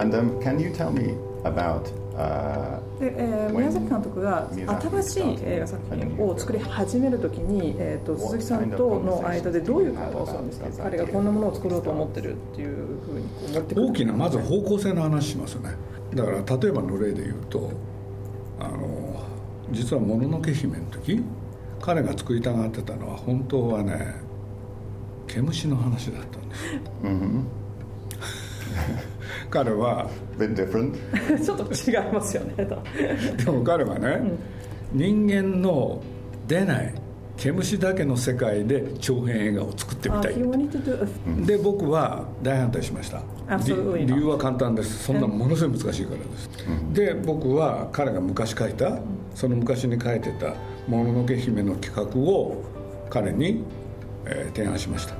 [0.00, 1.14] And um, can you tell me
[1.44, 1.82] about
[2.16, 10.66] uh, で、えー宮崎監督が新しい映画作品を作り始めるときに、えー、と鈴木さんとの間でどういう会話をするんですか？
[10.84, 12.76] 彼がこんなものを作ろうと思ってるっていう
[13.06, 13.86] ふうにこう持ってくる。
[13.86, 15.70] 大きなまず方向性の話しますよね。
[16.14, 17.70] だから例えばの例で言うと
[18.60, 19.22] あの
[19.70, 21.22] 実は「もののけ姫」の時
[21.80, 24.14] 彼が作りたがってたのは本当はね
[25.26, 26.80] 毛虫の話だったんですよ、
[29.50, 30.08] 彼は?
[30.38, 32.78] ちょっと違いますよねと。
[33.44, 34.22] でも彼はね、
[34.92, 36.02] 人間の
[36.46, 36.94] 出ない
[37.36, 40.34] 毛虫だけの世界で長編映画を作ってみあたい
[41.46, 43.22] で僕は大反対しました。
[43.96, 45.04] 理由は簡単です。
[45.04, 46.50] そんなものすごい難しいからです、
[46.92, 48.98] で僕は彼が昔書いた
[49.34, 50.54] その昔に書いてた
[50.88, 52.62] 「もののけ姫」の企画を
[53.08, 53.62] 彼に、
[54.26, 55.14] えー提案しました。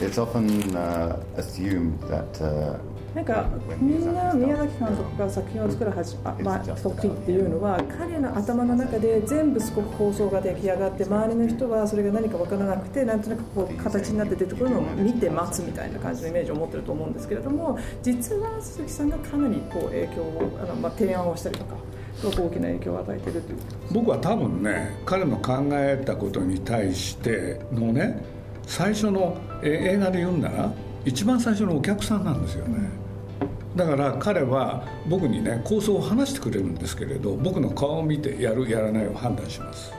[0.00, 2.76] It's often uh, assumed that uh,
[3.14, 3.48] なんか
[3.80, 21.74] みんな宮崎監督が作品を作るはじあ、まあ、時っていうのは彼の頭の中で全部すごく構想が出来上がって周りの人はそれが何か分からなくてなんとなくこう形になって出てくるのを見て待つみたいな感じのイメージを持ってると思うんですけれども実は鈴木さんがかなりこう影響をあの、まあ、提案をしたりとか
[22.14, 23.58] すごく大きな影響を与えてるという。
[23.92, 28.22] 僕は多分ね彼の考えたことに対してのね
[28.66, 30.72] 最初の映画で言うんなら
[31.04, 32.88] 一番最初のお客さんなんですよね。
[33.76, 39.92] だから彼は僕にね構想を話してくれるんですけれど僕の顔を見てやるやらないを判断します。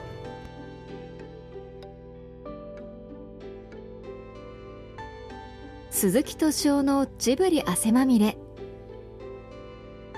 [5.89, 8.37] 鈴木敏夫のジブリ汗まみれ。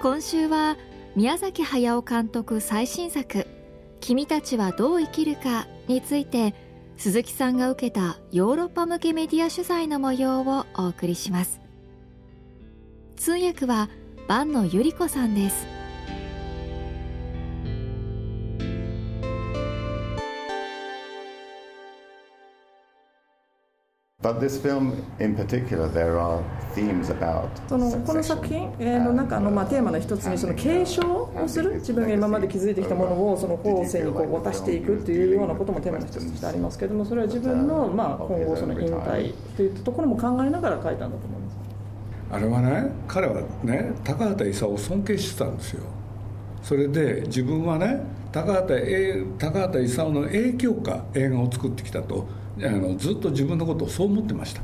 [0.02, 0.78] 今週は
[1.16, 3.46] 宮崎駿監督最新作
[4.02, 6.54] 「君たちはどう生きるか」について
[6.98, 11.60] 鈴木さんが受けたヨーロッパ向けメディア取材の模様をお送りします。
[13.16, 13.90] 通訳は
[14.28, 15.83] 坂野由里子さんです。
[27.68, 31.02] そのこの作品えーの中のまあテーマの一つにその継承
[31.36, 41.58] をする自分が今まで築いてきたものをその後世にこう渡していくっていうようなこともテーマの一つとしてありますけれどもそれは自分のまあ今後その引退といったところも考えながら書いたんだと思います。
[42.32, 45.84] あれはね彼はね高畑勲を尊敬してたんですよ。
[46.64, 48.00] それで自分はね
[48.32, 52.26] 高畑え高畑勲の影響下映画を作ってきたと
[52.58, 54.62] あのずっと自分のことをそう思ってました。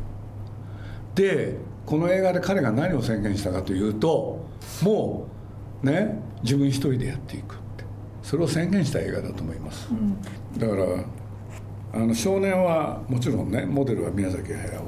[1.16, 4.46] でこの映画で彼が何を宣言したかというと
[4.82, 5.28] も
[5.84, 7.84] うね自分一人でやっていくって。
[8.22, 9.90] それを宣言した映画だと思います、
[10.58, 10.84] だから
[11.94, 14.82] あの少年はもちろんねモデルは宮崎駿。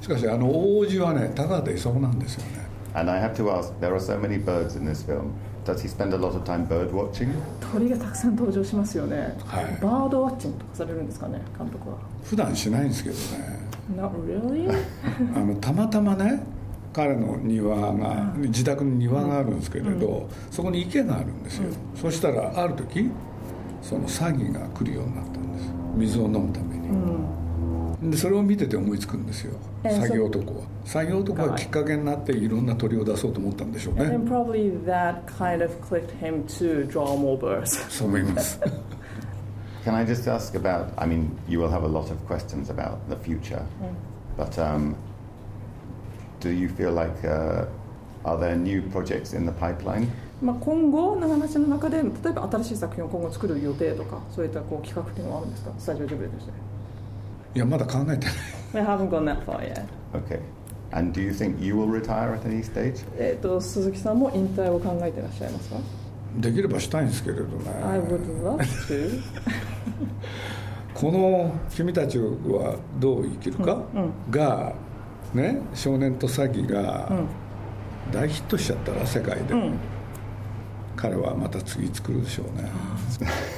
[0.00, 2.66] しかしあの王子はね高畑勲なんですよね。
[2.94, 5.30] And I have to ask, there are so many birds in this film.
[5.64, 7.28] Does he spend a lot of time bird watching?
[7.72, 9.64] 鳥がたくさん登場しますよね、はい。
[9.80, 11.98] バードワッチングとかされるんですかね監督は。
[12.24, 13.58] 普段しないんですけどね。
[13.96, 14.70] Not really?
[15.36, 16.42] あのたまたまね
[16.92, 21.64] 彼の庭が自宅に庭があるんですけれど、そこに池があるんですよ、
[21.94, 23.10] そしたらある時
[23.80, 25.72] そのサギが来るようになったんです。
[25.96, 26.88] 水を飲むために、
[28.02, 29.52] でそれを見てて思いつくんですよ
[29.84, 38.58] えー作業男は作業男がきっかけになっていろんな鳥を出そうと思ったんでしょう And ね then probably that kind of clicked him to draw more birds そう思います
[39.84, 40.92] Can I just ask about?
[40.96, 43.64] I mean, you will have a lot of questions about the future,
[44.36, 44.94] but um,
[46.38, 47.64] do you feel like uh,
[48.24, 50.06] are there new projects in the pipeline?
[50.40, 56.52] まあ今後の話の中で例えば新しい作品を今後作る予定とかそういったこう企画っていうのはあるんですかスタジオジブリとして
[57.54, 58.34] いやまだ考えてない。
[58.74, 59.84] We haven't gone that far yet.
[60.14, 60.40] Okay.
[60.92, 63.04] And do you think you will retire at any stage?
[63.18, 65.76] えっと鈴木さんも引退を考えてらっしゃいますか？
[66.38, 67.48] できればしたいんですけれどね。
[67.84, 68.58] I would love
[68.88, 69.20] to.
[70.94, 73.82] この「君たちはどう生きるか」
[74.30, 74.72] が、
[75.34, 77.10] ね、少年と詐欺が
[78.12, 79.54] 大ヒットしちゃったら世界で、
[80.96, 82.70] 彼はまた次作るでしょうね。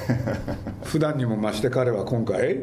[0.83, 2.59] 普段にも増して彼は今回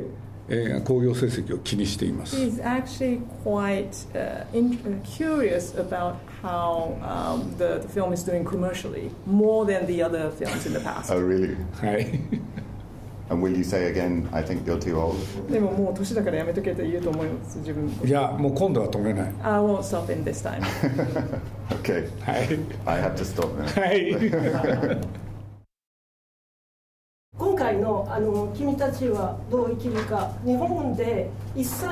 [0.53, 8.23] 映画興行成績を気にしています He's actually quite uh, in, uh, curious about how um, the, the film is
[8.25, 11.57] doing commercially more than the other films in the past Oh, really?
[11.81, 12.21] はい
[13.31, 15.17] And will you say again, I think you're too old?
[15.51, 20.61] でももう年だからやめとけと言うと思います自分いやもう今度は止めない I won't stop in this time
[21.83, 22.07] Okay.
[22.21, 23.81] はい I have to stop now.
[23.81, 25.22] はい
[27.75, 31.87] のあの「君たちはどう生きるか」日本で一切、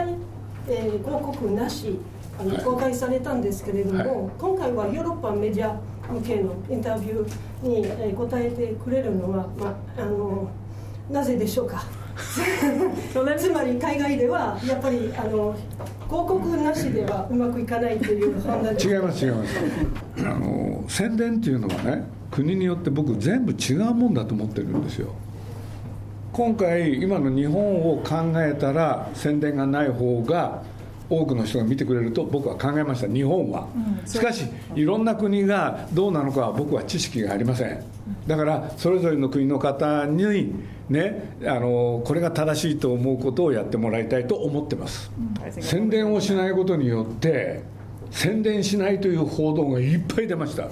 [0.69, 1.99] えー広告なし
[2.39, 5.79] あの公開されたんですけれども、はい、今回はヨーロッパメディア
[6.11, 10.51] 向けのインタビューに、え答えてくれるのは、まあ、あの
[11.11, 11.85] なぜでしょうか。
[13.39, 15.55] つまり海外ではやっぱりあの
[16.09, 19.57] 広告なしではうまくいかないという判断違います違います。
[20.19, 25.09] あの宣伝っていうのはね国によって僕全部違うもんだと思ってるんですよ
[26.33, 30.63] 今回今の日本を考えたら宣伝がない方が
[31.09, 33.09] 多くの人が見てくれると僕は考えました。
[33.09, 34.47] 日本は、うん、しかし
[34.77, 37.83] いろんな国がどうなのかは僕は知識がありません。
[38.27, 40.55] だからそれぞれの国の方に
[40.89, 45.11] ねあのこれが正しいと思うことをやってもらいたいと思ってます、
[45.47, 47.63] うん、宣伝をしないことによって
[48.11, 50.69] 宣伝しないという報道がいっぱい出ました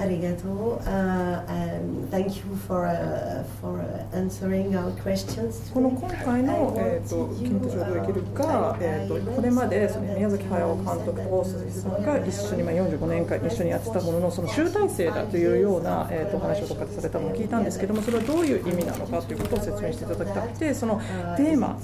[0.00, 0.88] ありがとう。
[0.88, 5.72] Uh, and thank you for, uh, for answering our questions.
[5.72, 21.00] この今回の、えーと、君たちはどう生きるか、えーと、これまでその宮崎駿監督と大鈴さんが一緒に、まあ、45年間一緒にやってたもののその集大成だというような、えーと、話をどっかでされたのを聞いたんですけどもそれはどういう意味なのかということを説明していただきたくてその
[21.36, 21.78] テーマ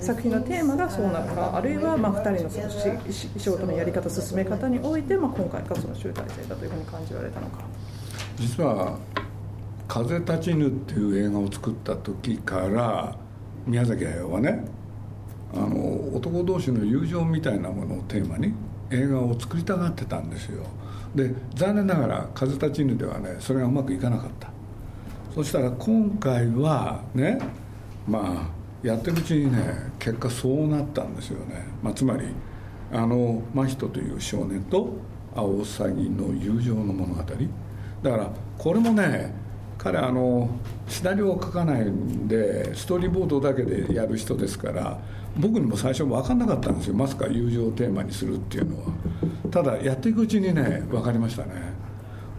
[0.00, 2.68] 作品のテーマがそうなのかあるいは、まあ、2人のその
[3.38, 7.57] 仕事のやり方進め方において、まあ、今回がその集大成だというふうに感じられたのか。
[8.36, 8.98] 実は
[9.88, 13.16] 「風立ちぬ」っていう映画を作った時から
[13.66, 14.64] 宮崎駿はね
[15.54, 18.52] あの男同士の友情みたいなものをテーマに
[18.90, 20.64] 映画を作りたがってたんですよ。
[21.14, 24.50] で残念ながら「風立ちぬ」ではねそれがうまくいかなかった。
[25.34, 27.38] そしたら今回はね
[28.06, 28.50] ま
[28.82, 29.58] あやってるうちにね
[29.98, 32.26] 結果そうなったんですよね、まあ、つまり
[32.92, 34.96] あの真人という少年と
[35.38, 37.22] アオサギの友情の物語。
[38.02, 39.32] だからこれもね
[39.78, 40.50] 彼あの
[40.88, 44.98] シナリオを書かないんでストーリーボードだけでやる人ですから
[45.36, 46.94] 僕にも最初分かんなかったんですよ。
[46.94, 48.92] まさか友情をテーマにするっていうのは。
[49.52, 51.52] ただやっていくうちにね分かりましたね。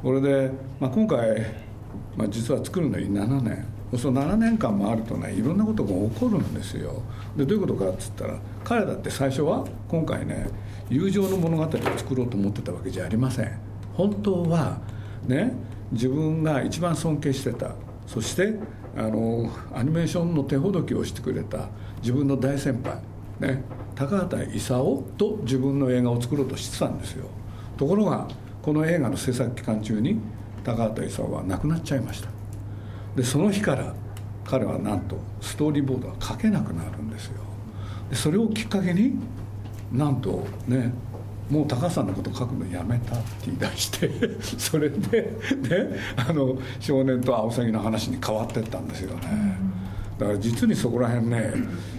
[0.03, 1.41] これで、まあ、今回、
[2.17, 3.65] まあ、実は作るのに7年。
[3.97, 7.01] その7年間もあるとねいろんなことが起こるんですよ。
[7.35, 10.47] でどういうことかっつったら彼だって最初は今回ね
[10.89, 13.59] 友情の物語を作ろうと思ってたわけじゃありません。
[13.93, 14.79] 本当は
[15.27, 15.53] ね
[15.91, 17.71] 自分が一番尊敬してた。
[18.07, 18.55] そして
[18.97, 21.67] あのアニメーションの手ほどきをしてくれた。
[22.01, 23.01] 自分の大先輩。
[23.39, 23.63] ね
[23.95, 27.25] 高畑勲と自分の映画を作ろうとしてたんですよ。
[27.77, 28.27] ところが
[28.61, 30.19] この映画の制作期間中に
[30.63, 32.29] 高畑勲は亡くなっちゃいました。
[33.15, 33.93] でその日から
[34.45, 37.41] 彼はなんとストーリーボードは書けなくなるんですよ。
[38.09, 39.19] でそれをきっかけに
[39.91, 40.93] なんとね
[41.49, 44.09] もう高橋さんのこと書くのやめたって言い出して
[44.57, 49.57] それでねあの少年とアオサギの話に変わってったんですよね。
[50.19, 51.53] だから実にそこら辺ね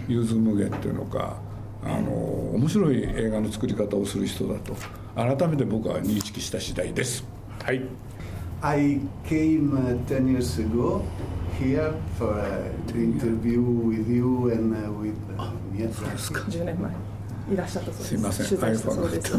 [0.07, 1.37] 融通無下っていうのか
[1.83, 2.11] あの
[2.53, 4.75] 面白い映画の作り方をする人だと
[5.15, 7.25] 改めて僕は認識した次第です。
[7.63, 7.81] はい。
[8.63, 11.01] I came uh, 10 years ago
[11.59, 16.61] here for uh, the interview with you and uh, with uh, Miyazaki.
[16.61, 17.10] 10年前
[17.51, 18.07] いらっしゃったそうです。
[18.07, 18.47] すみません。
[18.47, 19.37] 取材したそうです。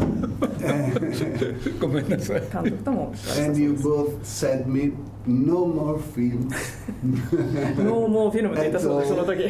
[1.79, 2.41] ごめんなさい。
[2.41, 3.13] 監督とも。
[3.39, 4.93] And you both said me
[5.25, 6.47] no more film.
[7.83, 9.47] no more film って言ったそうですその時。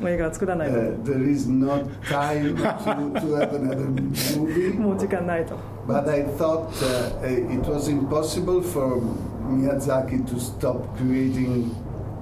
[0.00, 0.74] もう映画作らないと。
[0.76, 2.62] Uh, there is not time to,
[3.14, 3.88] to have another
[4.36, 4.78] movie.
[4.78, 5.56] もう時間ないと。
[5.88, 9.00] But I thought uh, it was impossible for
[9.48, 11.70] Miyazaki to stop creating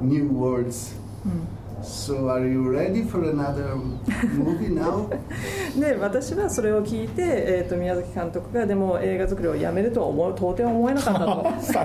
[0.01, 0.95] new words.
[1.25, 1.54] うん
[1.85, 5.09] So are you ready for another movie now?
[5.79, 11.21] で私はそれを聞いて、えーと、宮崎監督がでも映画作りをやめるとは思う到底思えなかった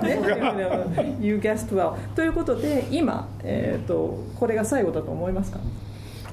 [0.06, 5.58] ね、 You guessed well ということで今、えーと、これが最後だと思いますか？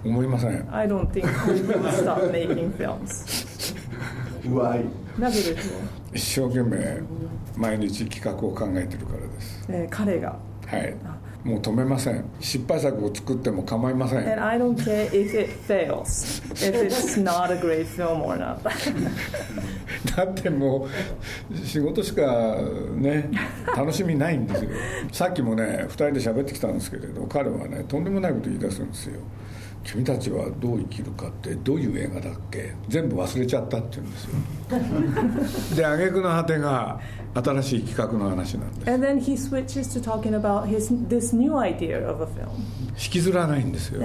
[0.05, 0.65] 思いません。
[0.71, 3.45] I don't think we will stop making films.
[4.45, 4.86] Why?
[5.19, 5.74] なぜです
[6.13, 7.01] 一生懸命
[7.57, 10.36] 毎日企画を考えてるからです、えー、彼が。
[10.67, 10.95] はい
[11.47, 12.25] もう止めません。
[12.41, 14.19] 失敗作を作っても構いません。
[14.19, 16.43] And I don't care if it fails.
[16.55, 18.59] If it's not a great film or not.
[20.13, 20.89] だっても
[21.49, 22.57] う仕事しか
[22.95, 23.29] ね
[23.77, 24.71] 楽しみないんですよ。
[25.13, 29.21] さっきもね2人で喋ってきたんですけれど彼はねとんでもないこと言い出すんですよ
[29.89, 32.74] 君たちはどう生きるかってどういう映画だっけ？
[32.89, 34.29] 全部忘れちゃったって言うんですよ。
[35.77, 37.00] であげくの果てが
[37.34, 38.91] 新しい企画の話なんです。
[43.00, 44.01] 引きずらないんですよ。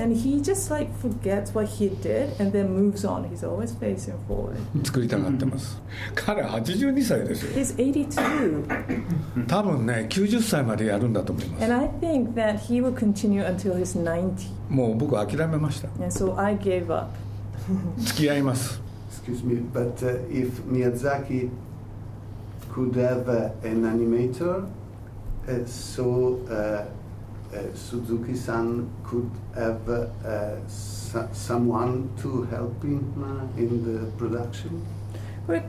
[4.74, 5.82] で作りたがってます。
[6.14, 7.58] 彼82歳ですよ。
[9.48, 11.64] 多分ね90歳までやるんだと思います。
[14.72, 17.10] もう僕諦めました And so I gave up
[17.98, 18.80] 付き合います
[19.22, 21.50] excuse me, but uh, if Miyazaki
[22.72, 24.66] could have uh, an animator,
[25.46, 26.84] uh, so uh,
[27.54, 30.10] uh, Suzuki-san could have
[30.66, 34.82] so, someone to help him in the production.
[35.46, 35.62] これ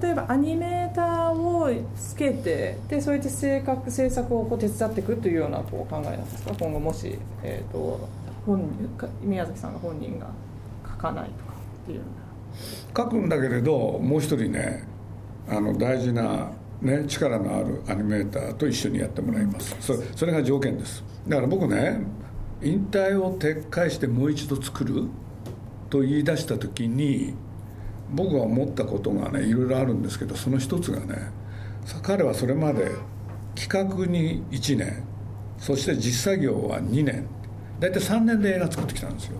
[0.00, 8.08] 例えばアニメーターをつけてでそういった制作制作をこう手伝っていくというようなこう考えなんですか今後もし、えーと、
[8.48, 8.90] 本
[9.22, 10.26] 宮崎さんが本人が
[10.86, 11.52] 書かないとか
[11.82, 12.02] っていう
[12.96, 14.84] 書くんだけれどもう一人ね
[15.48, 16.50] あの大事な、
[16.80, 19.76] ね、力のあるアニメーターと一緒にやってもらいます。
[19.80, 21.02] それそれが条件です。
[21.26, 22.00] だから僕ね
[22.62, 25.04] 引退を撤回してもう一度作る
[25.90, 27.34] と言い出した時に
[28.12, 31.30] 僕が思ったことがねいろいろあるんですけどその一つがね
[32.02, 32.90] 彼はそれまで
[33.54, 35.02] 企画に1年
[35.58, 37.26] そして実作業は2年
[37.80, 39.38] 大体3年で映画作ってきたんですよ。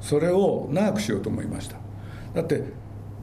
[0.00, 1.76] それを長くしようと思いました。
[2.34, 2.62] だって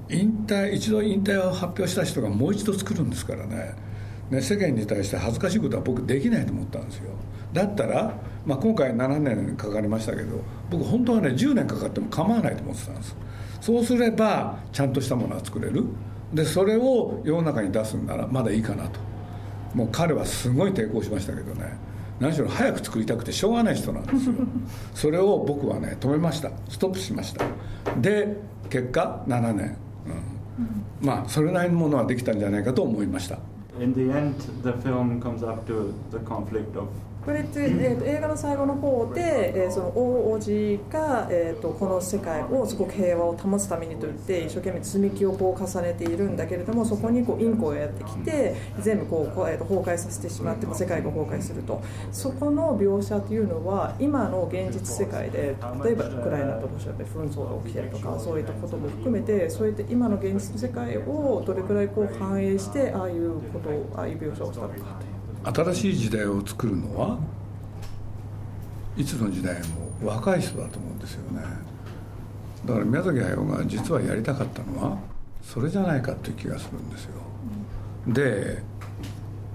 [0.09, 3.75] 引退一度引退を発表した人がもう一度作るんですからね。
[4.29, 7.11] ね世間に対して恥ずかしいことは僕できないと思ったんですよ。
[7.53, 8.13] だったら、
[8.45, 10.41] まあ、今回7年かかりましたけど
[10.71, 13.15] 僕本当はね10年かかっても構わないと思ってたんです。
[13.61, 15.85] そうすればちゃんとしたものが作れる。
[16.33, 18.99] でそれを世の中に出すんならまだいいかなと。
[19.73, 21.92] もう彼はすごい抵抗しましたけどね。
[22.19, 24.33] 何しろ早く作りたくてしょうがない人なんですよ。
[24.93, 26.51] それを僕はね止めました。
[26.69, 27.45] ストップしました。
[27.99, 28.37] で
[28.69, 29.77] 結果7年、
[31.01, 33.39] うん、まあそれなりのものはできたんじゃないかと思いました。
[33.79, 36.87] In the end, the film comes up to the conflict of
[37.25, 65.12] これって、えーと、映画の最後の方で、えー、その大王子が、えーと、この世界をすごく平和を保つためにといって一生懸命積み木をこう重ねているんだけれどもそこにこうインコがやってきて全部こうこう、えーと、崩壊させてしまって世界が崩壊するとそこの描写というのは今の現実世界で例えばウクライナとロシアで紛争が起きてるとかそういったことも含めてそういった今の現実世界をどれくらいこう反映してああいうことをああいう描写をしたのかという。
[65.43, 67.19] 新しい時代を作るのは
[68.95, 71.41] いつの時代も若い人だと思うんですよね。
[72.65, 74.97] だから宮崎駿が実はやりたかったのは
[75.41, 77.13] それじゃないかっていう気がするんですよ。
[78.07, 78.63] で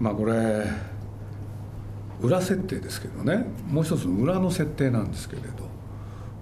[0.00, 0.66] まあこれ
[2.20, 3.46] 裏設定ですけどね。
[3.70, 5.68] もう一つの裏の設定なんですけれど。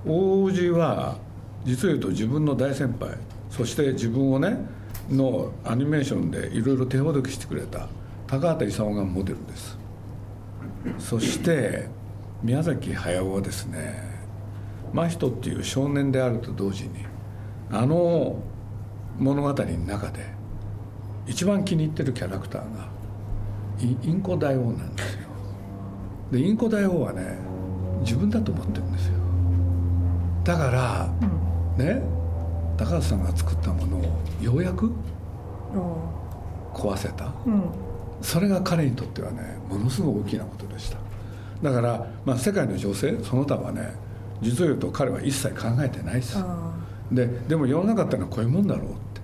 [0.09, 1.19] 王子は
[1.65, 3.17] 実を言うと自分の大先輩。
[3.51, 4.57] そして自分をね
[5.11, 7.89] のアニメーションでいろいろ手ほどきしてくれた。
[8.27, 9.79] 高畑勲がモデルです。
[10.99, 11.89] そして
[12.43, 14.03] 宮崎駿はですね
[14.93, 17.05] 真人っていう少年であると同時に
[17.71, 18.37] あの
[19.19, 20.25] 物語の中で
[21.27, 22.89] 一番気に入ってるキャラクターが
[23.81, 25.29] インコ大王なんですよ。
[26.33, 27.39] でインコ大王はね
[28.01, 29.15] 自分だと思ってるんですよ。
[30.45, 31.09] だから、
[31.79, 32.03] うん、ね
[32.77, 34.03] 高橋さんが作ったものを
[34.41, 34.93] ようやく
[36.73, 37.86] 壊せた、うん
[38.27, 40.99] それが彼にとってはねものすごい大きなことでした。
[41.63, 43.95] だから、まあ、世界の情勢その他はね
[44.43, 46.37] 実を言うと彼は一切考えてないです。
[47.13, 49.21] ででも世の中ってのはこういうもんだろうって。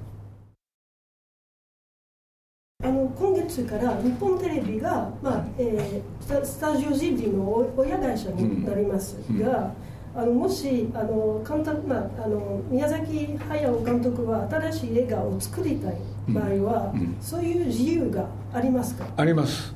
[2.85, 15.97] あの今月から日本テレビが、まあえー、スタジオジブリの親会社になりますが、うんうんあのもしあの監督、まあ、あの宮崎駿監督は新しい映画を作りたい
[16.29, 19.07] 場合は、うんうん、そういう自由がありますか？
[19.17, 19.75] あります。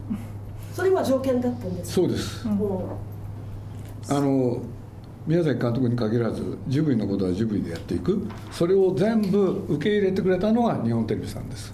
[0.74, 2.52] それは条件だったんですそうです、うん、
[4.14, 4.60] あの
[5.26, 8.28] 宮崎監督に限らずジブリのことはジブリでやっていく。
[8.52, 11.72] それを全部受け入れてくれたのは日本テレビさんです。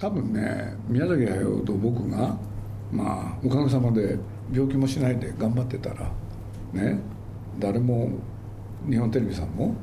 [0.00, 2.38] 多分ね宮崎駿と僕が
[2.90, 4.18] まあおかげさまで
[4.50, 6.10] 病気もしないで頑張ってたら
[6.72, 6.98] ね
[7.58, 8.10] 誰も
[8.88, 9.74] 日本テレビさんも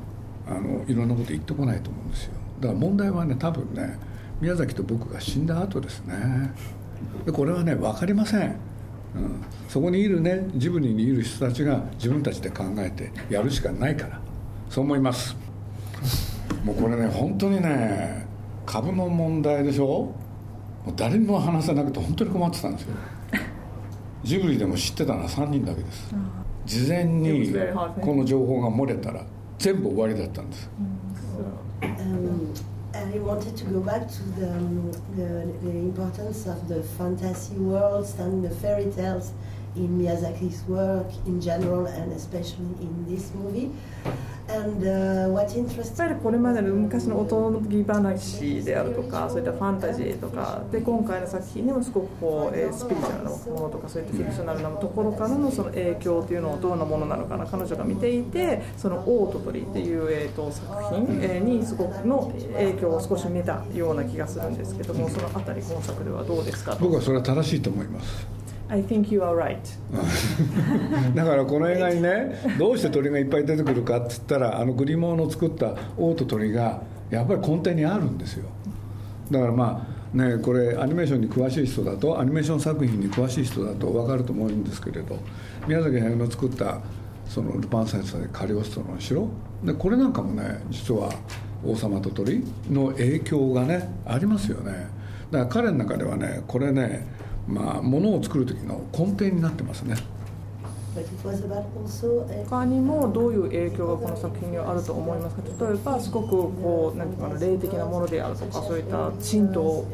[0.47, 2.33] あのいろんなこと言ってこないと思うんですよ。
[2.59, 3.97] だから問題はね多分ね
[4.41, 6.53] 宮崎と僕が死んだ後ですね。
[7.25, 8.55] でこれはね分かりません、うん、
[9.69, 14.19] そこにいるねジブリにいる人たちが自分たちで考えてやるしかないから。
[14.69, 15.35] そう思います。
[16.63, 18.27] もうこれね本当にね
[18.65, 19.85] 株の問題でしょ？
[20.85, 22.95] もう誰にも話せなくて本当に困ってたんですよ。
[24.23, 26.13] ジブリでも知ってたのは3人だけです、
[26.69, 27.51] 事前に
[27.99, 29.25] この情報が漏れたら
[29.57, 30.69] 全部終わりだったんです。
[31.81, 32.53] Um,
[32.93, 34.51] I wanted to go back to the,
[35.15, 39.31] the, the importance of the fantasy worlds and the fairy tales
[39.75, 43.69] in Miyazaki's work in general and especially in this movie.
[44.51, 66.75] And, uh, what やっぱりこれまでの昔のおとぎ話であるとかそういったファンタジーとかで今回の作品にもすごくこう、えー、スピリチュアルなものとかそういったフィクショナルなところからのその影響というのをどんなものなのかな彼女が見ていてその「王と鳥」っていう、えーと、作品、えー、にすごくの影響を少し見たような気がするんですけどもそのあたり今作ではどうですか？
[66.81, 68.38] 僕はそれは正しいと思います。
[68.71, 69.57] I think you are right.
[71.15, 78.45] だからこの映画にねどうして鳥がいっぱい出てくるかっつったらあのグリモーの作った王と鳥がやっぱり根底にあるんですよ。
[79.31, 85.17] だからまあねこれアニメーションに詳しい人だとアニメーション作品に詳しい人だと分かると思うんですけれど
[85.67, 86.79] 宮崎駿の作った
[87.27, 89.27] そのルパン三世カリオストの城。
[89.63, 91.09] でこれなんかもね実は
[91.65, 94.87] 王様と鳥の影響がねありますよね。
[95.31, 97.05] だから彼の中ではねこれね
[97.49, 99.95] まあ、ものを作る時の根底になってますね。
[102.49, 105.43] 他にもどういう影響がこの作品にはあると思いますか？
[105.65, 109.85] 例えばすごくこうなんていうかな霊的なものであるとかそういった神道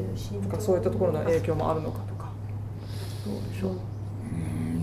[0.42, 2.28] とかそういったところの影響もあるのかとか。
[3.24, 3.70] どうでしょう？
[3.72, 3.74] う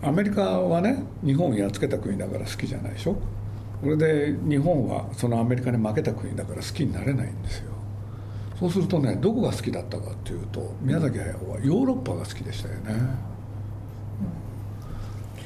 [0.08, 3.16] アメリカはね日本をやっつけた国だから好きじゃないでしょ？
[3.82, 7.72] それで日本はそのアメリカに負けた国だから好きになれないんですよ。
[8.60, 12.94] そうするとねどこが好きだったかっていうと宮崎駿はヨーロッパが好きでしたよね、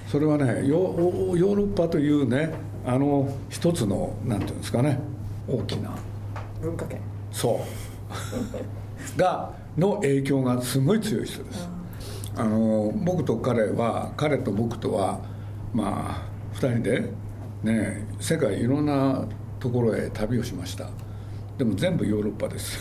[0.07, 2.51] それはねヨーロッパというね
[2.87, 5.01] あの一つの何て言うんですかね
[5.49, 5.91] 大きな
[6.61, 7.01] 文化圏
[7.33, 7.61] そ
[9.17, 11.69] うがの影響がすごい強い人です
[12.37, 15.21] あの僕と彼は彼と僕とは
[15.73, 17.13] まあ2人で
[17.63, 19.25] ね世界いろんな
[19.61, 20.91] ところへ旅をしました
[21.59, 22.79] でも全部ヨーロッパです。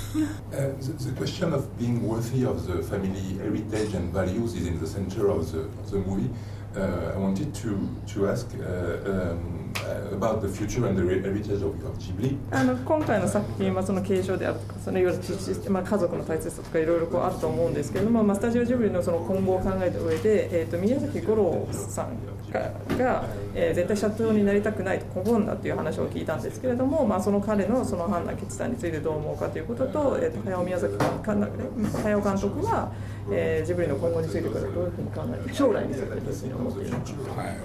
[0.51, 4.79] uh, the, the question of being worthy of the family heritage and values is in
[4.79, 6.29] the center of the, of the movie.
[6.75, 9.66] Uh, I wanted to, to ask uh, um,
[10.11, 12.37] about the future and the heritage of, Ghibli.
[12.51, 22.17] あの今回の作品はその継承であるとかそのいわゆる、まあ、家族の大切さとかいろいろこうあると思うんですけれども、まあ、スタジオジブリのその今後を考えた上で、えーと、宮崎五郎さん
[22.51, 32.91] がが、えー、絶対社長になりたくないと拒んだという話を聞いたんですけれども、まあ、その彼のその判断決断についてどう思うかということと,、えーと、と早尾宮崎早尾監督は、
[33.31, 37.41] えー、ジブリの今後についてからどういうふうに考えて将来についてどういうふうに思っているのか。
[37.41, 37.57] はい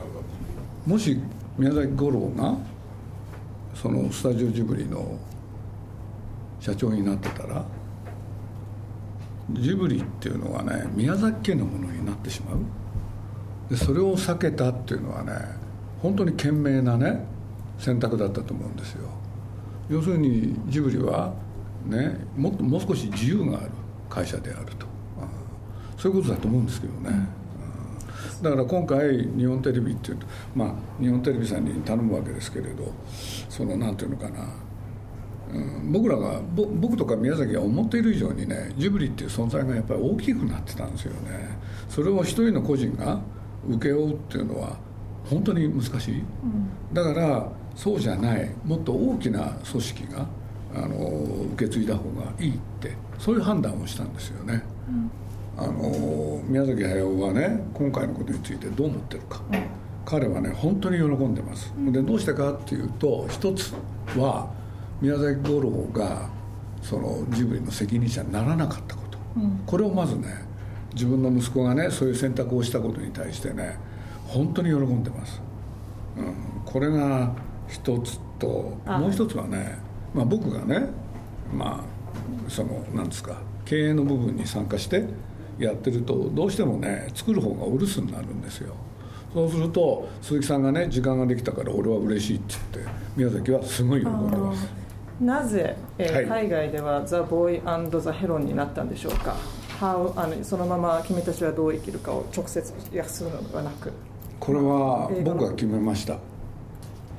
[0.87, 1.17] もし
[1.59, 2.57] 宮崎五郎が
[3.75, 5.19] そのスタジオジブリの
[6.61, 7.65] 社長になってたら
[9.53, 12.59] ジブリっていうのはね宮崎家のものになってしまう。
[13.71, 15.33] でそれを避けたっていうのはね
[16.01, 17.25] 本当に賢明なね
[17.79, 19.09] 選択だったと思うんですよ。
[19.89, 21.35] 要するにジブリは
[21.87, 23.71] ねもっともう少し自由がある
[24.09, 24.87] 会社であると。
[25.99, 27.11] そういうことだと思うんですけどね、
[28.43, 32.93] だから今回日本テレビっていうとまあ日本テレビさんに頼むわけですけれど
[33.49, 34.49] そのなんていうのかな、
[35.53, 41.57] うん、僕らが僕とか宮崎が思っている以上にねジブリっていう存在がやっぱり大きくなってたんですよね。
[41.89, 43.21] それを一人の個人が
[43.69, 44.77] 請け負うっていうのは
[45.25, 46.25] 本当に難しい、うん、
[46.93, 48.51] だからそうじゃない。
[48.65, 50.27] もっと大きな組織が
[50.75, 50.97] あの
[51.55, 55.11] 受け継いだ方がいいってそういう判断をしたんですよね、うん
[55.57, 59.65] あの宮崎駿はね今回のことについてどう思ってるか、うん、
[60.05, 63.75] 彼はね本当に喜んでます、うん、でどうしてかっていうと一つ
[64.17, 64.51] は
[65.01, 66.29] 宮崎五郎が
[66.83, 70.29] そのジブリの責任者にならなかったこと、うん、これをまずね
[70.95, 73.79] 自分の息子がねそういう選択をしたことに対してね
[74.27, 75.41] 本当に喜んでます、
[76.17, 76.35] うん、
[76.65, 77.35] これが
[77.69, 79.79] 一つともう一つはね、
[80.15, 80.89] まあ、僕がね
[81.55, 85.05] まあそのなんですか経営の部分に参加して
[85.59, 88.75] やってるとどうしてもね作る方がお留守になるんですよ。
[89.33, 94.69] そうすると鈴木さんがね時間ができたから俺は嬉しいって言って宮崎はすごい喜んでます。
[95.21, 99.37] なぜ、えー、はい、海外では「ザ・ボーイザ・ヘロン」になったんでしょうか
[99.81, 103.93] ？How, あのそのまま君たちはどう生きるかを直接訳するのではなく。
[104.41, 106.19] これは僕が決めました。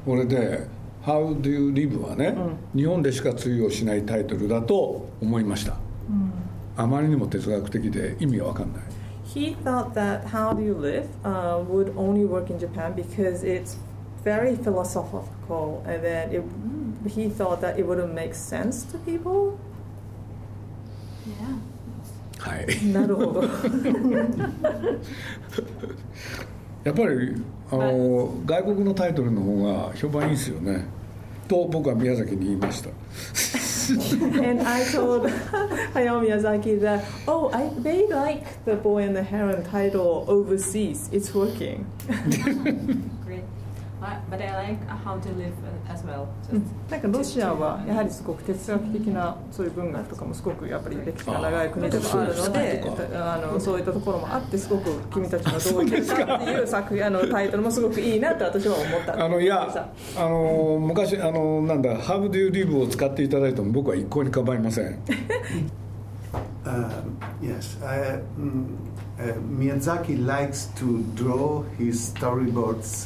[0.05, 0.67] これで
[1.03, 2.35] 「How do you live」はね、
[2.73, 5.73] うん、日本でしか通用しないタイトルだと思いました、
[6.09, 6.42] うん
[6.75, 8.81] あまりにも哲学的で意味が分かんない。
[9.25, 13.77] He thought that How Do You Live、uh, would only work in Japan because it's
[14.23, 16.43] very philosophical and then it,
[17.09, 19.57] he thought that it wouldn't make sense to people.
[21.25, 21.57] Yeah.
[22.43, 23.43] はいなるほど
[26.83, 30.85] やっぱりあの、外国のタイトルの方が評判いいですよね
[31.47, 32.89] と僕は宮崎に言いました
[33.89, 35.23] and I told
[35.93, 41.09] Hayao Miyazaki that, oh, I, they like the Boy and the Heron title overseas.
[41.11, 41.85] It's working.
[44.29, 45.53] But I like how to live
[45.89, 46.27] as well.
[46.89, 52.83] なんかロシアはやはりすごく哲学的なそういう文学とかもすごくやっぱり歴史が長い国でもあるので
[53.15, 64.99] あのそういったところもあってすごく君たちのどういけるかっていう作品あのタイトルもすごくいいなと私は思ったあのいやあの昔あのなんだ「How do you live」を使っていただいても僕は一向に構いません
[66.73, 66.89] Uh,
[67.39, 68.65] yes, I, um,
[69.19, 73.05] uh, Miyazaki likes to draw his storyboards.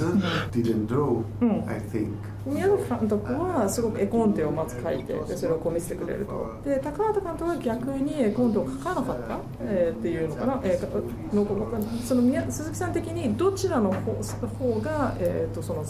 [0.51, 1.21] didn't draw,
[1.67, 2.15] I think.
[2.45, 6.61] 宮崎監督はすごく絵コンテをまず書いてでそれをこう見せてくれると。
[6.63, 15.83] で高畑監督は逆に絵コンテを書かなかった、えー、っていうのかな、えー、のその宮鈴木さん的にどちらの方方が、えーと、とその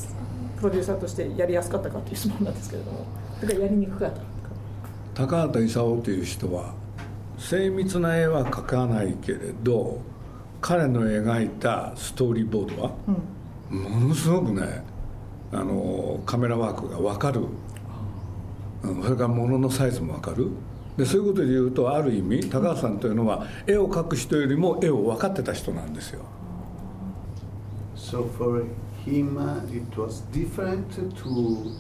[0.57, 3.05] プロデューサーとしてやりやすかったかっていう質問なんですけれども。
[3.39, 4.21] だからやりにくかった
[5.13, 6.73] 高畑勲という人は
[7.37, 10.01] 精密な絵は描かないけれど
[10.59, 12.91] 彼の描いたストーリーボードは、
[13.71, 14.83] うん、ものすごくね
[15.51, 17.41] あのカメラワークが分かる、
[18.83, 20.49] うん、それから物のサイズも分かる
[20.97, 26.25] でそういうことで言うとある意味高橋さんというのは絵を描く人よりも絵を分かってた人なんですよ。
[27.95, 28.63] So for
[29.05, 29.37] him,
[29.71, 30.85] it was different
[31.17, 31.71] to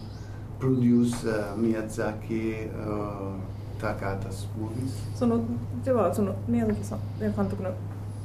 [0.59, 3.37] produce、uh, Miyazaki、uh,
[5.15, 5.39] その
[5.83, 7.71] ではその宮崎さん監督の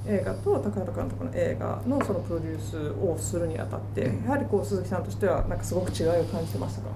[0.06, 6.88] 映画と高畑監督の映画のそのプロデュースをするにあたって、やはりこう鈴木さんとしてはなんかすごく違いを感じてましたか？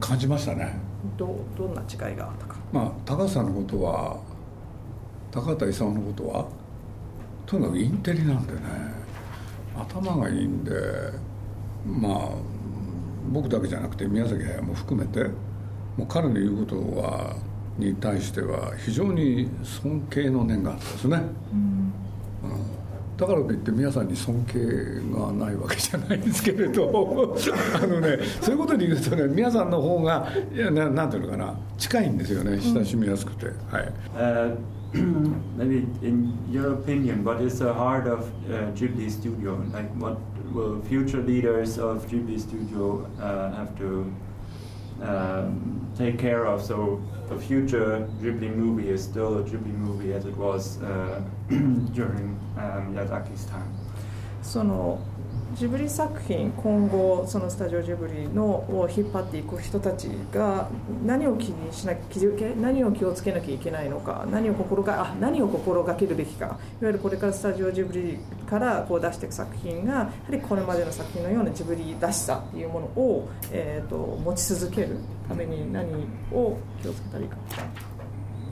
[0.00, 0.74] 感じましたね。
[1.16, 2.56] どどんな違いがあったか？
[2.72, 4.20] まあ高橋さんのことは
[5.30, 6.46] 高畑勲のことは
[7.46, 8.60] とにかくインテリなんでね
[9.74, 10.72] 頭がいいんで
[11.86, 12.28] まあ
[13.32, 15.24] 僕だけじゃなくて宮崎駿も含めて
[15.96, 17.34] もう彼の言うことは
[17.78, 21.22] に対しては非常に尊敬の念があったんですね、
[23.16, 24.58] だからといって皆さんに尊敬
[25.16, 27.36] がないわけじゃないですけれど
[27.80, 33.92] あのねそういうことで言うとね皆さんの方がいやな,なんていうのかな近いんですよね親しみやすくて、はい。
[34.16, 34.56] Uh,
[35.56, 39.56] 何 in your opinion, what is the heart of uh, Ghibli Studio?
[39.72, 40.18] Like, what
[40.52, 44.04] will future leaders of Ghibli Studio uh, have to
[45.02, 46.62] um, take care of.
[46.62, 52.38] So the future Ghibli movie is still a Ghibli movie as it was uh, during
[52.56, 53.72] um, Miyazaki's time.
[54.42, 54.98] その
[55.54, 60.68] ジブリ作品今後そのスタジオジブリのを引っ張っていく人たちが
[61.04, 61.92] 何を気にしな
[62.56, 74.96] 何を気をつけなきゃいけないのか何を心があ何を心がけるべきかいわゆるこれからスタジオジブリからこう出していく作品がやはりこれまでの作品のようなジブリらしさっていうものを、えーと、持ち続ける
[75.28, 75.86] ために何
[76.32, 77.36] を気をつけたらいいか。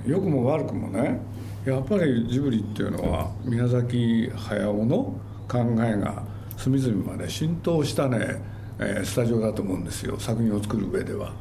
[0.07, 1.21] 良くも悪くもね
[1.65, 5.15] やっぱりジブリっていうのは宮崎駿の
[5.51, 6.23] 考えが
[6.57, 8.41] 隅々まで浸透したね、
[8.79, 10.19] えスタジオだと思うんですよ。
[10.21, 11.33] 作品を作る上では。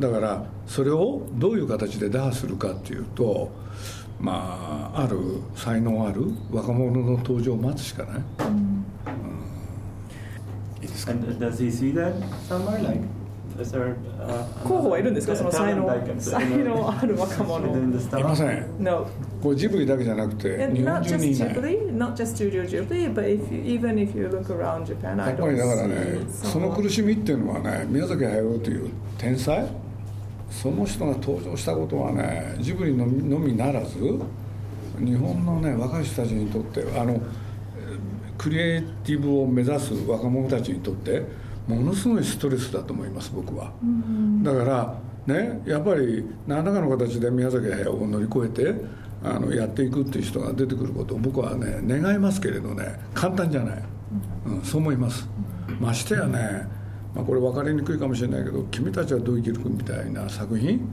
[0.00, 3.50] だからそれをどういう形で打破するかっていうと
[4.20, 5.18] まあある
[5.54, 8.46] 才能ある若者の登場を待つしかない、うん。
[8.46, 8.84] うん、
[10.82, 11.12] いいですか
[14.64, 15.36] 候補はいるんですか？
[15.36, 15.88] その才能
[16.18, 17.66] 才能ある若者。
[17.76, 17.80] い
[18.22, 18.66] ません。
[18.80, 19.06] No
[19.42, 21.48] これジブリだけじゃなくて日本中にいない。
[21.96, 25.94] Not just Studio Ghibli but if you, even if you look around Japan やっぱりだからね
[26.28, 29.64] その苦しみっていうのはね宮崎駿という天才？
[30.50, 33.96] その人が登場したことはねジブリのみならず
[34.98, 37.20] 日本のね若い人たちにとってあの
[38.38, 41.22] クリエイティブを目指す若者たちにとって
[41.68, 43.72] ものすごいストレスだと思います僕は、
[44.42, 48.80] だからねやっぱり何らかの形で宮崎駿を乗り越えて
[49.24, 53.82] あのやっていくっていう人が出てくることを僕はね願いますけれどね簡単じゃない、
[54.46, 55.28] うん、そう思います。
[55.80, 56.66] ましてやね、
[57.14, 60.88] まあ、これ分かりにくいかもしれないけど「君たちはどう生きるか」みたいな作品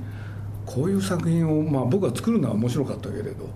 [0.66, 3.48] こういう作品を、まあ、僕は作るのは面白かったけれど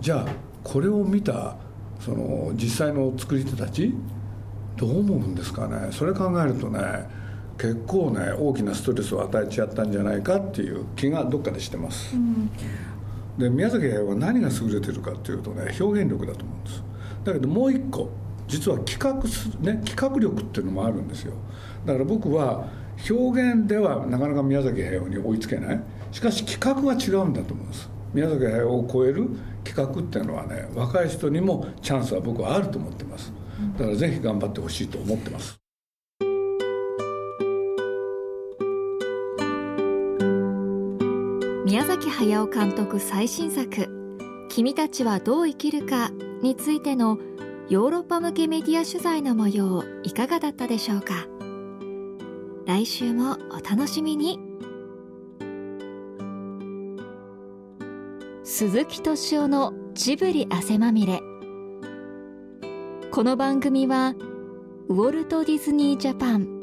[0.00, 0.26] じゃあ
[0.62, 1.56] これを見た
[1.98, 3.94] その実際の作り手たち
[4.80, 5.92] どう思うんですかね。
[5.92, 6.80] それ考えるとね
[7.58, 12.50] 結構ね大きなストレスを与えちゃったんじゃないかっていう気がどっかでしてます、うん、
[13.36, 16.82] で宮崎駿は何が優れてるかっていうとね表現力だと思うんです。
[17.24, 18.08] だけどもう一個
[18.48, 21.34] 実は企画すね企画力っていうのもあるんですよ。
[21.84, 22.66] だから僕は
[23.10, 25.80] 表現ではなかなか宮崎駿に追いつけない。
[26.10, 27.90] しかし企画は違うんだと思うんです。
[28.14, 29.28] 宮崎駿を超える
[29.62, 33.32] 企画っていうのはね若い人にもチャンスは僕はあると思ってます
[33.78, 35.58] だからぜひ頑張ってほしいと思ってます。
[41.66, 43.88] 宮崎駿監督最新作
[44.50, 46.10] 「君たちはどう生きるか」
[46.42, 47.18] についての
[47.68, 51.28] ヨーロッパ向けメディア取材の模様いかがだったでしょうか？
[52.66, 54.40] 来週もお楽しみに。
[58.42, 61.20] 鈴木敏夫のジブリ汗まみれ。
[63.12, 64.14] この番組は
[64.88, 66.60] ウォルト・ディズニー・ジャパン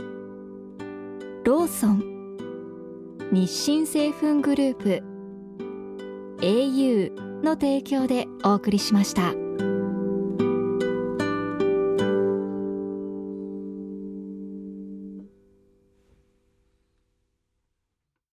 [1.43, 2.38] ローソン
[3.33, 5.03] 日清製粉グループ
[6.39, 9.46] au の提供でお送りしました。